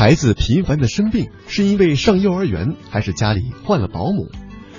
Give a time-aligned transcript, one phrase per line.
[0.00, 4.30] 孩子频繁的生病，是因为上幼儿园，还是家里换了保姆？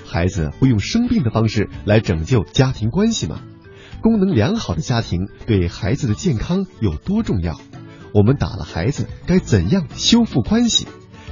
[0.04, 3.40] 孩子会用生病的方式来拯救家庭关系吗？
[4.02, 7.60] 功能良好的家庭对孩子的健康有多重要？
[8.12, 10.88] 我们打了孩子该怎样修复关系？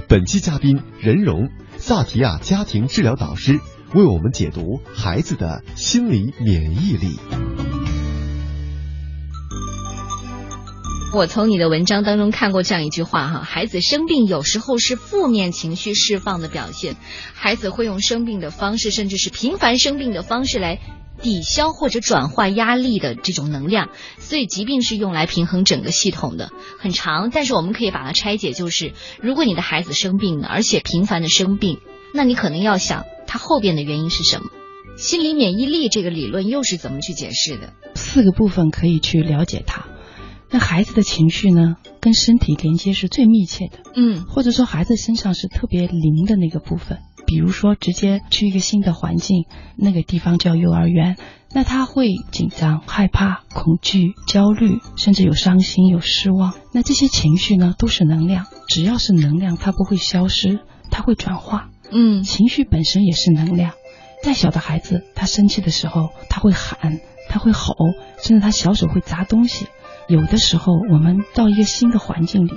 [0.07, 3.59] 本期嘉宾任荣，萨提亚家庭治疗导师，
[3.93, 7.19] 为我们解读孩子的心理免疫力。
[11.13, 16.95] 我从你的文章当中看过这样一句话哈，孩子生病有时候是负面情绪释放的表现，
[17.35, 20.79] 孩子会用生病的方式，甚至是频繁生病的方式来
[21.21, 23.89] 抵消或者转化压力的这种能量。
[24.19, 31.81] 所以疾病是用来平衡整个系统的，很长，但是我们可以把它拆解，就是如果你的孩子生病了，而且频繁的生病，
[32.15, 34.51] 那你可能要想他后边的原因是什么？
[34.97, 37.73] 心理免疫力这个理论又是怎么去解释的？
[37.97, 39.90] 四个部分可以去了解它。
[40.51, 46.99] 那孩子的情绪呢，跟身体连接是最密切的，嗯，或者说孩子身上是特别灵的那个部分。
[47.27, 49.45] 比如说，直接去一个新的环境，
[49.77, 51.17] 那个地方叫幼儿园，
[51.53, 56.55] 那他会紧张、害怕、恐惧、焦虑，甚至有伤心、有失望。
[56.73, 60.59] 那这些情绪呢，都是能量，只要是能量，它不会消失，
[60.91, 61.71] 它会转化。
[61.93, 63.75] 嗯，情绪本身也是能量。
[64.25, 67.75] 再小的孩子，他生气的时候，他会喊，他会吼，
[68.21, 69.67] 甚至他小手会砸东西。
[70.11, 72.51] 有的时候，我们到一个新的环境里，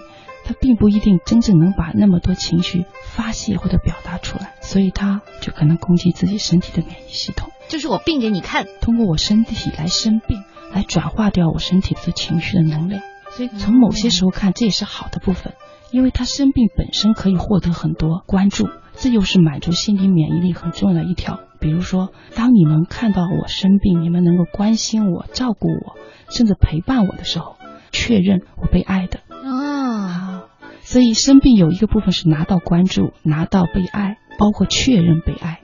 [0.44, 7.52] 他并不一定真正能把那么多情绪发泄或者表达出来，所以他就可能攻击自己身体的免疫系统。
[7.68, 10.42] 就是我病给你看，通过我身体来生病，
[10.74, 13.04] 来转化掉我身体的情绪的能量。
[13.30, 15.54] 所以从某些时候看，这也是好的部分，
[15.92, 21.40] 因为他生病本身可以获得很多关注，这又是满足心理免疫力很重要的一条。
[21.64, 25.96] 比如说，当你们看到我生病，你们能够关心我、照顾我。
[26.30, 27.56] 甚至陪伴我的时候，
[27.92, 30.44] 确认我被爱的啊，
[30.82, 35.62] 所以生病有一个部分是拿到关注，拿到被爱，包括确认被爱。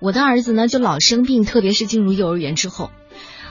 [0.00, 2.90] 我的儿子呢，就老生病，特别是进入幼儿园之后。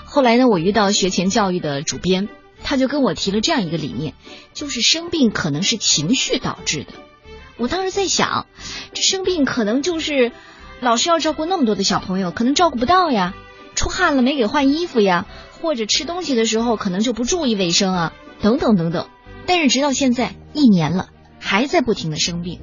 [0.03, 2.28] 后来呢，我遇到学前教育的主编，
[2.62, 4.16] 他就跟我提了这样一个理念，
[4.53, 6.92] 就是生病可能是情绪导致的。
[7.58, 8.48] 我当时在想，
[8.94, 10.34] 这生病可能就是
[10.81, 13.34] 老师要照顾那么多的小朋友，可能照顾不到呀，
[13.75, 15.25] 出汗了没给换衣服呀。
[15.62, 19.08] 或者吃东西的时候可能就不注意卫生啊，等等等等。
[19.47, 21.08] 但是直到现在一年了，
[21.40, 22.59] 还在不停的生病，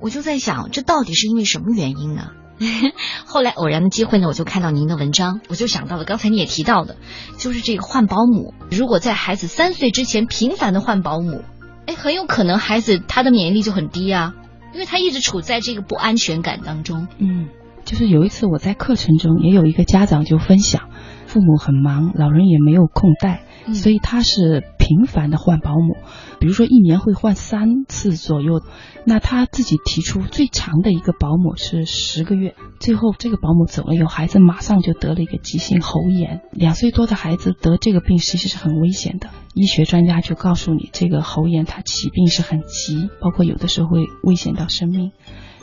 [0.00, 2.30] 我就在想，这到底是因为什么原因呢？
[3.24, 6.96] 后来偶然的机会呢，我就看到您的文章，我就想到了刚才你也提到的，
[7.36, 8.54] 就是这个换保姆。
[8.70, 11.42] 如果在孩子三岁之前频繁的换保姆，
[11.86, 14.34] 哎，很有可能孩子他的免疫力就很低啊，
[14.74, 17.08] 因为他一直处在这个不安全感当中。
[17.18, 17.48] 嗯，
[17.84, 20.90] 就是有一次我在课程中也有一个家长就分享。
[21.26, 25.96] 父母很忙，老人也没有空带，所以他是频繁的换保姆，
[26.40, 28.60] 比如说一年会换三次左右。
[29.06, 36.42] 那他自己提出最长的一个保姆是十个月，最后这个保姆走了以后，孩子马上就得了一个急性喉炎。
[36.52, 45.12] 两岁多的孩子得这个病其实是很危险的，医学专家就告诉你，这个喉炎它起病是很急，包括有的时候会危险到生命。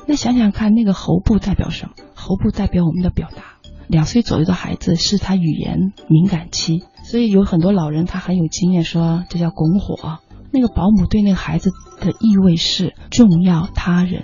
[0.07, 1.93] 那想想看，那个喉部代表什么？
[2.15, 3.50] 喉部代表我们的表达。
[3.91, 10.19] 两岁左右的孩子是他语言敏感期，所以有很多老人他很有经验，说这叫拱火。
[10.53, 14.23] 那个保姆对那个孩子的意味是重要他人。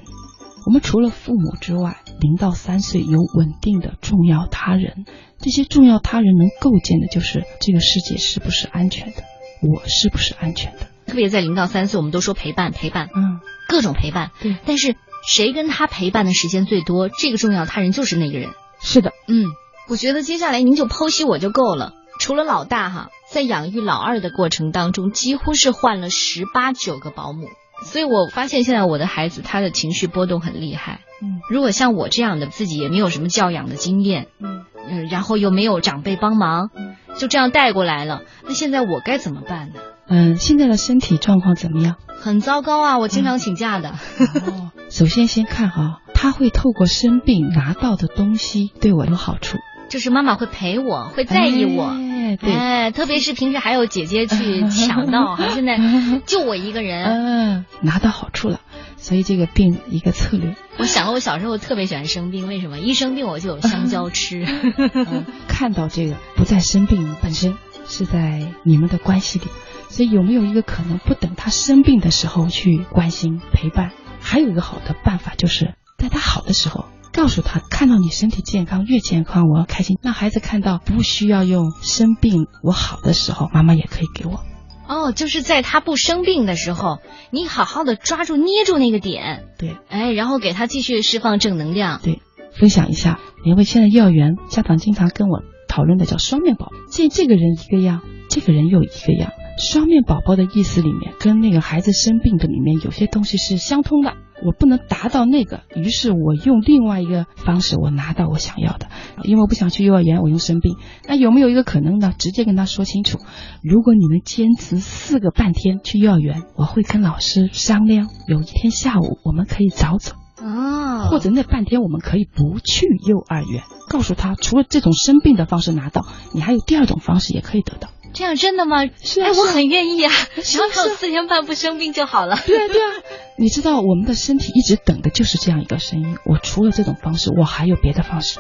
[0.66, 5.06] 我们除了父母之外，零到三岁有稳定的重要他人。
[5.39, 9.23] 这些重要他人能构建的就是这个世界是不是安全的，
[9.61, 10.88] 我是不是安全的。
[11.06, 14.31] 特别在零到三岁，我们都说陪伴陪伴，嗯，各种陪伴。
[14.41, 14.95] 对，但是
[15.27, 18.50] 谁跟他陪伴的时间最多，这个重要他人就是那个人。
[18.79, 19.45] 是的，嗯，
[19.89, 21.93] 我觉得接下来您就剖析我就够了。
[22.19, 27.47] 除了老大哈，在养育老二的过程当中，几乎是换了十八九个保姆，
[27.83, 31.01] 所以我发现现在我的孩子他的情绪波动很厉害。
[31.21, 36.69] 嗯，如果像我这样的，自己也没有什么教养的经验，嗯嗯，然后又没有长辈帮忙，
[37.17, 39.75] 就这样带过来了，那现在我该怎么办呢？
[40.09, 41.97] 嗯，现在的身体状况怎么样？
[42.19, 43.89] 很糟糕啊，我经常请假的。
[44.47, 46.00] 哦，首先先看啊。
[46.19, 51.95] 他会透过生病拿到的东西对我有好处，就是妈妈会陪我，会在意我，
[52.42, 55.78] 对，特别是平时还有姐姐去 抢到，哈，现在
[56.25, 58.62] 就我一个人，嗯，拿到好处了，
[58.95, 60.56] 所以这个病一个策略。
[60.80, 62.80] 我想了，我小时候特别喜欢生病，为什么？
[62.80, 64.44] 一生病我就有香蕉吃。
[65.48, 67.56] 看到这个不在生病本身
[67.86, 69.45] 是在你们的关系里，
[69.90, 73.92] 所以有没有一个可能，不等他生病的时候去关心陪伴？
[74.29, 75.75] 还有一个好的办法就是。
[75.97, 79.97] 在他好的时候，告诉他看到你身体健康，越健康我要开心。
[80.03, 84.44] 让孩子看到不需要用生病我好的时候，妈妈也可以给我。
[84.88, 87.00] 哦，就是在他不生病的时候，
[87.31, 92.00] 你好好的抓住捏住那个点，对，哎，然后给他继续释放正能量。
[92.03, 92.21] 对，
[92.51, 99.31] 分享一下，因为现在幼儿园家长经常跟我讨论的叫双面宝，见这个人一个样，这个人又一个样。
[99.57, 104.13] 双面宝宝的意思里面，跟那个孩子生病的里面有些东西是相通的。
[104.45, 108.88] 我不能达到那个，于是我用另外一个方式，我拿到我想要的。
[109.24, 110.75] 因为我不想去幼儿园，我用生病。
[111.07, 112.13] 那有没有一个可能呢？
[112.15, 113.18] 直接跟他说清楚，
[113.63, 120.13] 如果你能坚持四个半天去幼儿园，我会跟老师商量，有一天下午我们可以早走。
[120.39, 127.89] 哦，或者那半天我们可以不去幼儿园，告诉他，除了这种生病的方式拿到，你还有第二种方式也可以得到。
[128.18, 128.78] 这样真的吗？
[129.04, 130.12] 是啊，哎，我很愿意啊！
[130.42, 132.36] 是然后还有四天半不生病就好了。
[132.48, 132.90] 对啊，对啊。
[133.38, 136.18] 你知道我们的身体一直等的就是这样一个声音。
[136.25, 138.40] 我除了这种方式，我还有别的方式。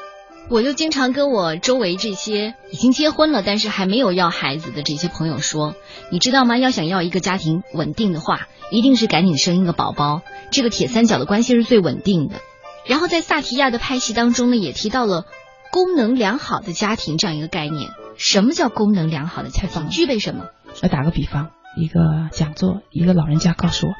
[0.49, 5.75] 我就经常跟我周围这些已经结婚了，但是还没有要孩子的这些朋友说，
[6.09, 6.57] 你知道吗？
[6.57, 12.35] 要想要一个家庭稳定的话，一定是赶紧生一个宝宝，这个铁三角的关系是最稳定的。
[12.87, 15.25] 然后在萨提亚的拍戏当中呢，也提到了
[15.71, 17.91] 功能良好的家庭这样一个概念。
[18.17, 19.89] 什么叫功能良好的家庭？
[19.89, 20.45] 具备什么？
[20.81, 23.93] 来打个比方，一个讲座，一个老人家告诉我，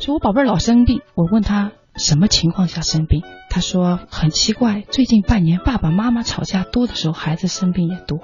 [0.00, 1.00] 说我宝贝儿老生病。
[1.14, 8.20] 我问他什么情况下生病，他说很奇怪，最近半年爸爸妈妈吵架多的时候，孩子生病也多。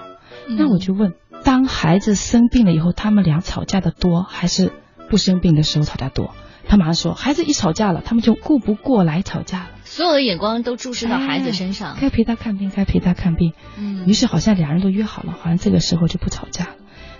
[0.48, 1.14] 那我就问，
[1.44, 4.72] 当孩子生病了以后，他们俩吵架的多，还是
[5.08, 6.34] 不生病的时候吵架多？
[6.68, 9.70] 他马上说，孩子一吵架了，他们就顾不过来吵架了。
[9.84, 13.54] 所有的眼光都注视到孩子身上，该陪他看病，该陪他看病。
[13.76, 16.74] 嗯，于是好像俩人都约好了，好像这个时候就不吵架了。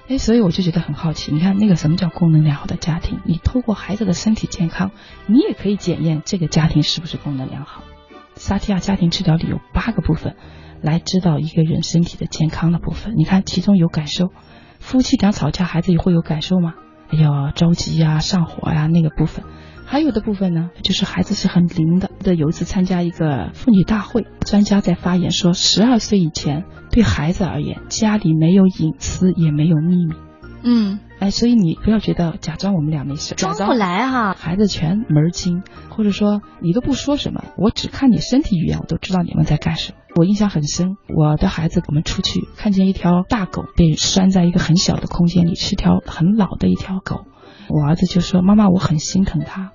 [0.08, 1.32] 哎，所以我就觉得很好奇。
[1.32, 3.20] 你看那个什么叫功能良好的家庭？
[3.24, 4.92] 你透过孩子的身体健康，
[5.26, 7.82] 你也可以检验这个家庭是不是功能良好。
[8.34, 10.36] 萨提亚家庭治疗里有八个部分，
[10.80, 13.14] 来知道一个人身体的健康的部分。
[13.16, 14.30] 你看其中有感受，
[14.78, 16.74] 夫妻俩吵架，孩子也会有感受吗？
[17.12, 19.44] 哎呀，着急呀，上火呀，那个部分。
[19.84, 22.10] 还有的部分呢，就是孩子是很灵的。
[22.22, 30.14] 的有一次参加一个妇女大会，专家在发言说，十二岁以前对孩子而言，家里没有隐私，也没有秘密。
[30.62, 34.34] 嗯，哎，所以你不要觉得假装我们俩没事，装不来哈。
[34.38, 39.98] 孩子全门儿清，或者说你都不说什么，我只看你身体语言，我都知道你们在干什么。
[40.16, 47.24] 我印象很深，我的孩子我们出去看见一条大狗被拴在一个很小的空间里，是条很老的一条狗。
[47.68, 49.70] 我儿子就说：“妈妈，我很心疼它。”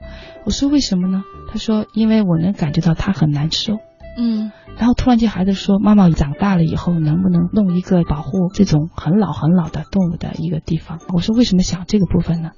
[0.46, 3.78] 我说：“为什么呢？”他说：“因为我能感觉到它很难受。”
[4.18, 12.52] 嗯，然后突然间孩子说：“妈妈，长大了以后能不能弄一个保护这种很老很老的动物的一个地方？”我说：“为什么想这个部分呢？”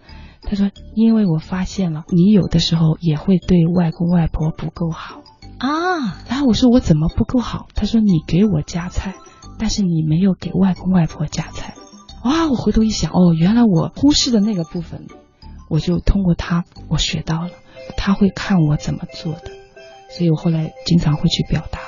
[0.43, 5.21] 他说：“因为我发现了你有的时候也会对外公外婆不够好
[5.57, 9.15] 啊。”然后我说：“我怎么不够好？”他说：“你给我夹菜，
[9.57, 11.73] 但是你没有给外公外婆夹菜。”
[12.23, 12.47] 哇！
[12.49, 15.05] 我回头一想，哦，原来我忽视的那个部分。
[15.69, 17.49] 我就通过他，我学到了，
[17.97, 19.51] 他会看我怎么做的，
[20.09, 21.79] 所以我后来经常会去表达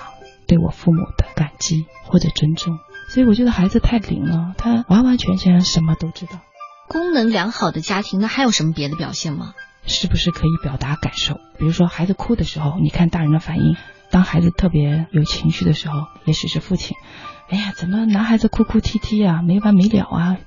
[0.48, 2.80] 对我父母的感激或者尊重。
[3.10, 6.39] 所以我觉得孩子太灵了，他完完全全什么都知道。
[6.88, 9.54] 功能良好的家庭，那还有什么别的表现吗？
[9.86, 11.36] 是不是可以表达感受？
[11.57, 13.74] 比如说孩子哭的时候，你看大人的反应；
[14.12, 16.95] 当孩子特别有情绪的时候，也许是父亲。
[17.49, 20.37] 哎呀，怎么男孩子哭哭啼啼啊，没完没了啊？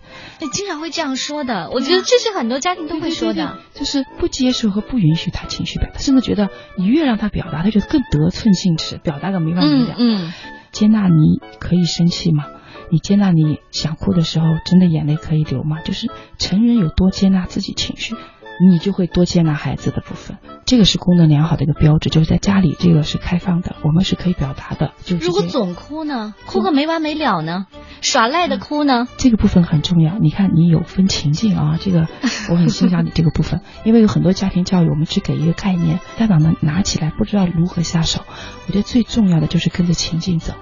[0.40, 1.68] 哎，经常会这样说的。
[1.72, 9.96] 我觉得这是很多家庭都会说的，就是不接受和不允许他情绪表达，甚至觉得你越让他表达，他就更得寸进尺，表达个没完没了。
[9.98, 10.32] 嗯，
[10.70, 12.46] 接纳你可以生气吗？
[12.90, 15.80] 你接纳你想哭的时候，真的眼泪可以流吗？
[15.80, 18.14] 就是成人有多接纳自己情绪。
[18.60, 24.92] 你就会多接纳孩子的部分，这个是功能良好的一个标志，就是在家里这个是开放的，我们是可以表达的。
[25.02, 27.66] 就如果总哭呢，哭个没完没了呢，
[28.00, 30.18] 耍赖的哭呢，这个部分很重要。
[30.18, 32.06] 你看你有分情境啊，这个
[32.50, 38.22] 我很欣赏你这个部分，因为有很多家庭教育我们只给一个概念，家长们拿起来不知道如何下手。
[38.66, 40.54] 我觉得最重要的就是跟着情境走。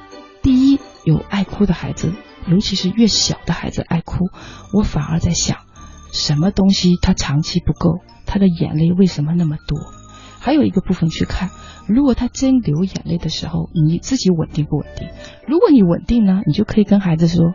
[0.42, 2.14] 第一，有爱哭的孩子，
[2.46, 4.30] 尤其是越小的孩子爱哭，
[4.72, 5.58] 我反而在想。
[6.12, 9.78] 什么东西他长期不够，他的眼泪为什么那么多？
[10.40, 11.50] 还有一个部分去看，
[11.86, 15.08] 如果他真流眼泪的时候，你自己稳定不稳定？
[15.46, 17.52] 如果你稳定呢，你就可以跟孩子说：“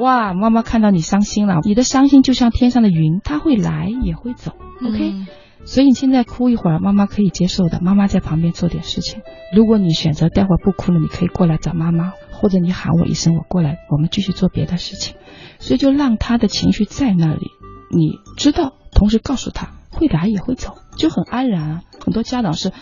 [0.00, 4.52] 哇，妈妈看到你伤心了，你的伤心就像天上的云，它会来也会走。
[4.82, 5.26] ”OK，
[5.64, 9.20] 所以你现在哭一会儿，妈妈可以接受的，妈妈在旁边做点事情。
[9.54, 15.14] 如果你选择待会儿不哭了，你可以过来找妈妈，或者你喊我一声，我过来，我们继续做别的事情。
[15.58, 17.50] 所以就让他的情绪在那里。
[17.94, 21.82] 你知道，同时告诉他会来也会走，就很安然啊。
[22.04, 22.72] 很多家长是，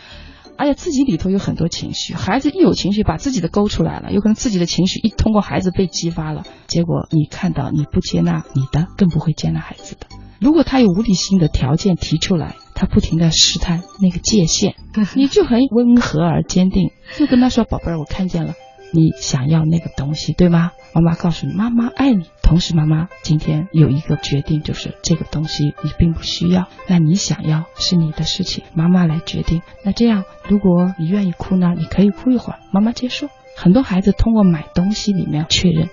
[0.56, 10.06] 而且自己里头有很多情绪，孩子一有情绪，把自己的勾出来了，有可能自己的情绪一通过孩子被激发了，结果你看到你不接纳你的，更不会接纳孩子的。
[10.40, 14.74] 如果他有无理性的条件提出来，他不停的试探那个界限，
[15.14, 18.54] 你就很温和而坚定，就跟他说：“宝贝儿，我看见了。”
[18.92, 20.72] 你想要那个东西，对吗？
[20.94, 22.26] 妈妈告诉你，妈妈爱你。
[22.42, 26.68] 同时，妈妈今天有一个决定，就是这个东西你并不需要。
[26.86, 29.62] 那你想要是你的事情，妈妈来决定。
[29.84, 33.28] 那这样，如果你愿意哭呢，你可以哭一会儿，妈妈接受。
[33.56, 35.88] 很多孩子通过买东西里面确认，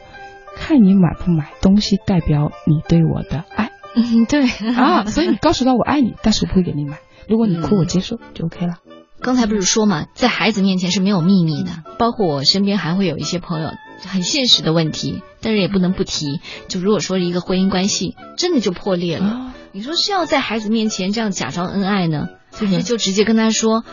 [0.58, 3.72] 看你买不买东西，代表你对我的爱。
[3.96, 4.44] 嗯，对
[4.76, 6.98] 啊，所以你告诉他我爱你，但是我不会给你买。
[7.28, 8.76] 如果你哭，我接受就 OK 了。
[9.22, 11.72] 刚才不是说嘛，在孩子面前是没有秘密的。
[11.98, 13.72] 包括我身边还会有一些朋友，
[14.06, 16.40] 很现实的问题，但是也不能不提。
[16.68, 23.84] 就如果说一个婚姻关系真的就破裂了，你说是要在孩子面前这样假装恩爱呢，还是就直接跟他说，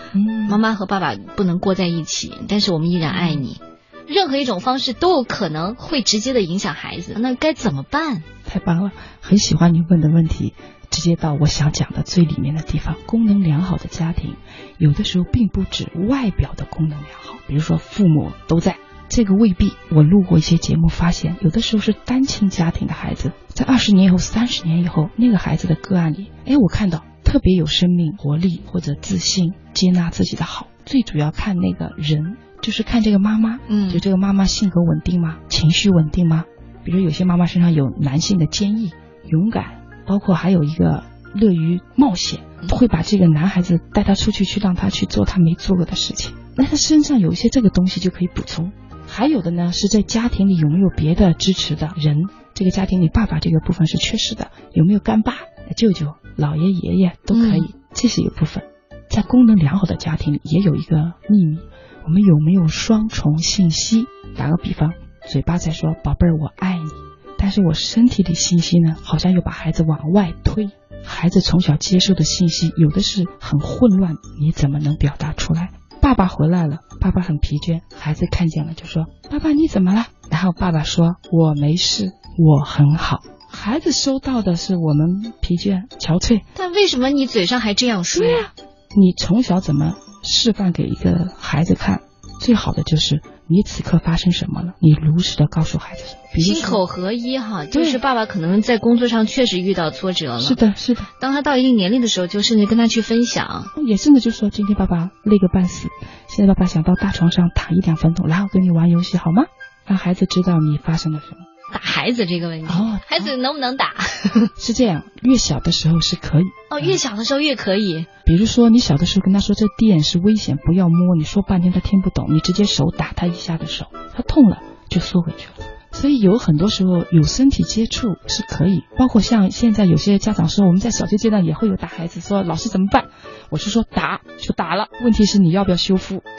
[0.49, 3.61] 妈妈和爸爸不能过在一起，但是我们依然爱你。
[4.06, 8.23] 任何一种方式都有可能会直接的影响孩子，那该怎么办？
[8.47, 10.54] 太棒了，很喜欢你问的问题。
[10.90, 12.97] 直接到我想讲的最里面的地方。
[13.07, 14.37] 功能良好的家庭，
[14.78, 18.76] 有的时候并不指外表的功能良好，比如说父母都在，
[19.09, 19.73] 这个未必。
[19.90, 30.69] 我录过一些节目，发现有的时候是单亲家庭的孩子，在二十年以后、三十年以后，那个孩子的个案里，哎，我看到特别有生命活力或者自信，接纳自己的好。
[30.85, 35.38] 最主要看那个人，就是看这个妈妈，嗯，就这个妈妈性格稳定吗？
[35.49, 36.45] 情绪稳定吗？
[36.85, 38.93] 比如有些妈妈身上有男性的坚毅、
[39.26, 39.86] 勇敢。
[40.06, 46.34] 包括还有一个乐于冒险，会把这个男孩子带他出去，去让他去做他没做过的事情。
[46.56, 48.72] 那他身上有一些这个东西就可以补充。
[49.06, 52.25] 还有的呢，是在家庭里有没有别的支持的人？
[52.54, 55.34] 这个家庭里爸爸这个部分是缺失的，有没有干爸、
[55.76, 58.64] 舅舅、姥爷、爷爷都可以，这是一个部分。
[59.08, 61.58] 在功能良好的家庭里也有一个秘密，
[62.04, 64.06] 我们有没有双重信息？
[64.36, 64.94] 打个比方，
[65.28, 66.90] 嘴巴在说“宝贝儿，我爱你”。
[67.38, 70.71] 但是我身体里信息呢，好像又把孩子往外推。
[71.05, 75.71] 孩子从小接受的信息有的是很混乱，你怎么能表达出来？
[76.00, 86.43] 爸爸回来了，爸爸很疲倦，孩子看见了就说：“爸爸你怎么了？”然后爸爸说：“我没事，我很好。”孩子收到的是我们疲倦、憔悴。
[86.55, 88.52] 但为什么你嘴上还这样说呀？
[88.97, 92.02] 你从小怎么示范给一个孩子看？
[92.38, 96.16] 最好的就是你此刻发生什么了，你如实的告诉孩子。
[96.40, 100.40] 心口合一哈，就是爸爸可能在工作上确实遇到挫折了。
[100.40, 101.00] 是的，是的。
[101.21, 105.88] 当他到一定年龄的时候，就甚至跟他去分享，也甚至就说今天爸爸累个半死，
[106.28, 109.45] 现在爸爸想到大床上躺一两分钟，然后跟你玩游戏好吗？
[109.87, 111.37] 让孩子知道你发生了什么。
[111.73, 113.94] 打孩子这个问题，哦，孩子能不能打？
[114.56, 116.44] 是这样，越小的时候是可以。
[116.70, 118.06] 哦，越小的时候越可以。
[118.25, 124.58] 比如说你小的时候跟他说这电是危险，不要摸，你说半天他听不懂，你直接手打他一下的手，他痛了
[124.88, 125.66] 就缩回去了。
[125.92, 133.06] 所以有很多时候有身体接触是可以，包括像现在有些家长说我们在小学阶段也会有打孩子，说老师怎么办？
[133.50, 136.23] 我是说打就打了，问题是你要不要修复？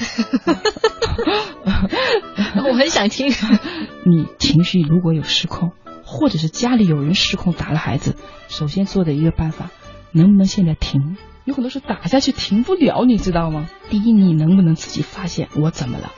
[2.69, 3.31] 我很想听。
[4.09, 5.73] 你情绪如果有失控，
[6.05, 8.15] 或者是家里有人失控打了孩子，
[8.47, 9.69] 首先做的一个办法，
[10.13, 11.17] 能不能现在停？
[11.43, 13.69] 有很多时候打下去停不了，你知道吗？
[13.89, 16.11] 第一，你能不能自己发现我怎么了？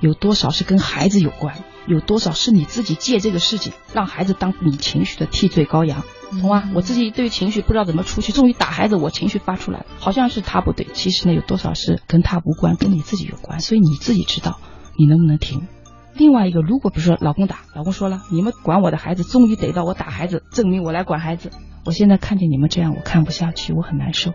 [0.00, 1.62] 有多少是跟孩子有关？
[1.86, 6.70] 有多少是你自己借这个事情让孩子当你情绪的替罪羔羊，懂吗？
[6.74, 14.58] 我自己对于情绪不知道怎么出去，终于打孩子，我情绪发出来了，好像是他不对，其实呢有多少是跟他无关，跟你自己有关，所以你自己知道
[14.96, 15.68] 你能不能停。
[16.16, 21.50] 另外一个，如果比如说老公打，老公说了，你们管我的孩子，终于逮到我打孩子，证明我来管孩子，
[21.84, 24.32] 我现在看见你们这样，我看不下去，我很难受。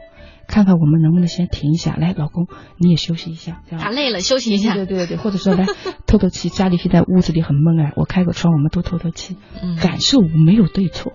[0.48, 2.48] 看看我们能不能先停一下，来，老公
[2.80, 5.66] 你也休息一下，这样打累了休息一下，对对对对，或者说来
[6.08, 9.38] 透透气，家里现在屋子里很闷哎，我开个窗，我们都透透气，
[9.80, 11.14] 感受没有对错，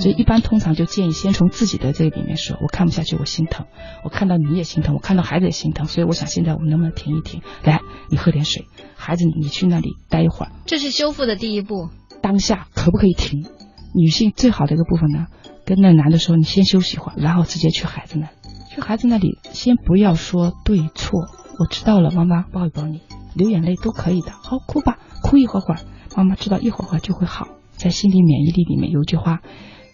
[0.00, 3.66] 所以一般通常就建议先从自己的这里面说，我看不下去，我心疼，
[4.04, 7.80] 我看到你也心疼，我看到孩子也心疼，所以我想现在我们能不能停一停，来，
[8.10, 8.66] 你喝点水，
[8.96, 11.88] 孩子你去那里待一会儿，这是修复的第一步，
[12.22, 13.46] 当下可不可以停？
[13.94, 15.26] 女性最好的一个部分呢，
[15.64, 18.28] 跟那男的说，你先休息一会儿，然后直接去孩子那。
[18.68, 21.20] 去孩子那里，先不要说对错，
[21.58, 23.00] 我知道了，妈妈抱一抱你，
[23.34, 25.80] 流眼泪都可以的，好哭吧，哭一会儿会儿，
[26.14, 27.48] 妈妈知道一会儿会儿就会好。
[27.76, 29.42] 在心理免疫力里面有句话，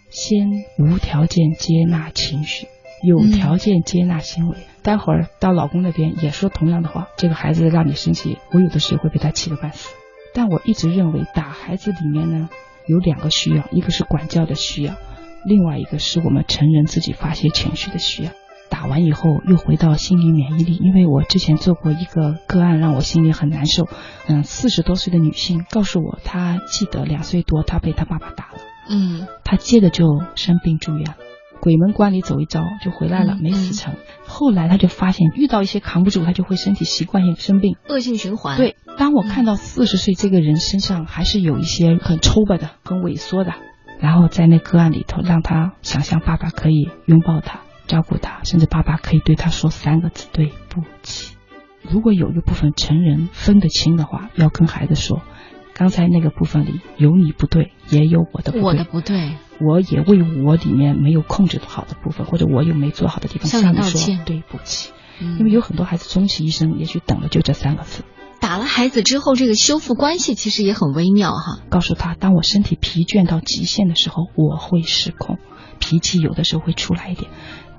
[0.09, 0.47] 先
[0.79, 2.67] 无条件接纳情绪，
[3.05, 4.57] 有条件接纳行为。
[4.81, 9.93] 待会儿到老公那边也说同样的话，这个孩子让你生气，我有的时候会被他气个半死。
[10.33, 12.49] 但我一直认为打孩子里面呢
[12.87, 14.95] 有两个需要，一个是管教的需要，
[15.45, 18.31] 另外一个是我们成人自己发泄情绪的需要。
[18.83, 23.87] 打完以后又回到心理免疫力，因为我之前做过一个个案，让我心里很难受。
[24.27, 28.59] 嗯，四十多岁的女性告诉我，她记得两岁多她被她爸爸打了，
[28.89, 31.15] 嗯，她接着就生病住院了。
[31.61, 33.93] 鬼门关里走一遭就回来了，嗯没死成。
[34.27, 37.77] 后来他就发现遇到一些扛不住，他就会身体习惯性生病。
[37.87, 43.53] 恶性循环。，对，当我看到四十岁这个人身上还是有一些很抽巴的、很萎缩的，
[44.01, 51.35] 然后在那个案里头，让他想象爸爸可以拥抱他、照顾他，甚至爸爸可以对他说三个字：对不起。
[51.81, 55.21] 如果有一部分成人分得清的话，要跟孩子说，
[55.73, 59.33] 刚才那个部分里有你不对，也有我的不对，我的不对。
[59.59, 64.91] 我也为我里面没有控制好的部分，或者我有没做好的地方向你说道歉对不起。
[65.21, 68.03] 嗯因为有很多孩子终其一生，也许等的就这三个字。
[68.39, 71.59] 打了孩子之后，这个修复关系其实也很微妙哈。
[71.69, 75.37] 告诉他，当我身体疲倦到极限的时候，我会失控，
[75.79, 77.29] 脾气有的时候会出来一点，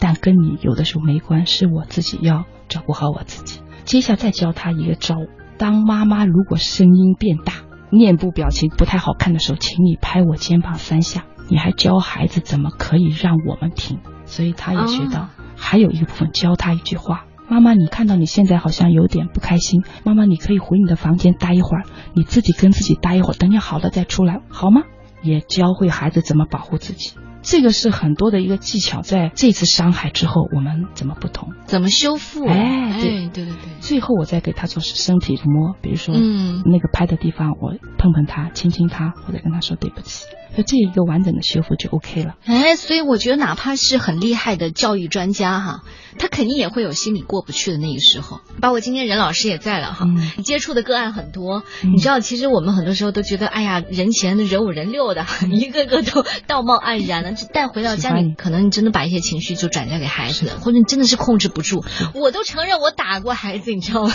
[0.05, 3.63] 但跟你有的时候没关，是我自己要照顾好我自己。
[3.87, 5.17] 接下来再教他一个招，
[5.57, 7.55] 当妈妈如果声音变大，
[7.89, 11.25] 面部表情不太好看的时候，请你拍我肩膀三下。
[11.49, 15.23] 你还教孩子怎么可以让我们听，所以他也学到。
[15.23, 24.83] 哦还有一个部分教他一句话：妈妈，你看到你现在好像有点不开心，妈妈，你可以回你的房间待一会儿，你自己跟自己待一会儿，等你好了再出来，好吗？
[25.23, 27.13] 也教会孩子怎么保护自己，
[27.45, 29.03] 这个是很多的一个技巧。
[29.03, 31.51] 在这次伤害之后，我们怎么不同？
[31.67, 32.47] 怎么修复？
[32.47, 40.25] 哎对对对对对，最后我再给他做身体摸，比如说，嗯那个拍的地方，我碰碰他，亲亲他，或者跟他说对不起，
[40.57, 42.35] 那这一个完整的修复就 OK 了。
[42.45, 45.83] 哎，所以我觉得哪怕是很厉害的教育专家哈，
[46.19, 48.41] 他肯定也会有心里过不去的那个时候。
[48.61, 61.85] 包括今天任老师也在了哈，嗯你接触的个案很多，嗯你知道，其实我们很多时候都觉得，哎呀，人前的人五人六的，一个个都道貌岸然的，这带回到家里，可能你真的把一些情绪就转嫁给孩子了，或者你真的是控制不住。
[62.15, 64.15] 我都承认我打过孩子，你知道吗？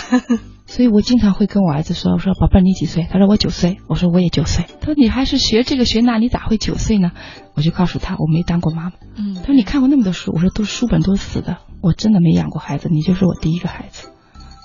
[0.70, 3.78] 所以我经常会跟我儿子说：“我说宝贝儿，你几岁？”他说我九岁。
[3.88, 4.66] 我说我也九岁。
[4.80, 7.10] 他说你还是学这个学那，你咋会九岁呢？
[7.54, 8.92] 我就告诉他我没当过妈妈。
[9.16, 10.30] 嗯他说你看过那么多书？
[10.32, 14.10] 我说都书本都是死的，我真的没养过孩子，你就是我第一个孩子。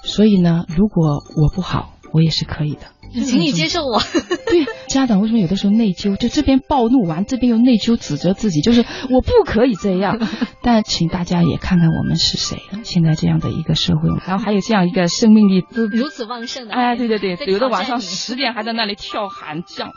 [0.03, 2.81] 所以呢，如果我不好，我也是可以的。
[3.23, 4.01] 请你接受我。
[4.47, 6.17] 对，家长为什么有的时候内疚？
[6.17, 10.19] 就这边暴怒完，这边又内疚指责自己，就是我不可以这样。
[10.61, 19.91] 但请大家也看看我们是谁，现在这样的一个社会，然后还有这样一个生命力如此旺盛的，哎，对对对，有的晚上十点还在那里跳喊叫，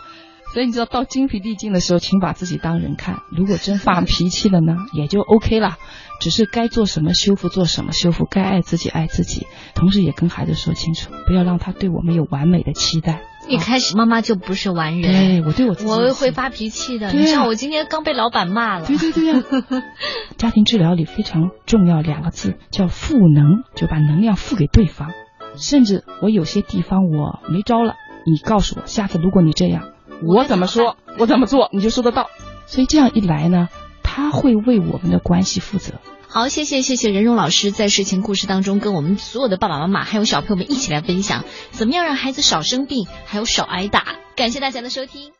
[0.52, 3.20] 所以你知道到精疲力尽的时候，请把自己当人看。
[3.30, 5.76] 如果真发 脾气了呢，也就 OK 了。
[6.20, 13.22] 只是该做什么修复做什么修复，该爱自己爱自己，同时也跟孩子说清楚，不要让他对我们有完美的期待。
[13.48, 17.10] 一开始妈妈就不是完人，对我对我自己我也会发脾气的。
[17.10, 18.86] 对啊你知道我今天刚被老板骂了。
[18.86, 19.42] 对对对呀、
[20.36, 25.12] 家庭治疗里非常重要两个字叫赋能，就把能量赋给对方。
[25.56, 27.94] 甚至我有些地方我没招了，
[28.26, 32.28] 你告诉我，下次如果你这样，我怎么说，我怎么做，你就收得到。
[32.66, 33.68] 所以这样一来呢，
[34.10, 36.00] 他会为我们的关系负责。
[36.28, 44.16] 好，谢谢谢谢任荣老师在睡前故事当中跟我们所有的爸爸妈妈还有小朋友们一起来分享，怎么样让孩子少生病，还有少挨打。
[44.34, 45.32] 感谢大家的收听。